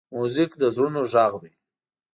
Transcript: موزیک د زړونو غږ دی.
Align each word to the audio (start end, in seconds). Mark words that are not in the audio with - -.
موزیک 0.15 0.51
د 0.61 0.63
زړونو 0.75 1.01
غږ 1.11 1.33
دی. 1.41 1.51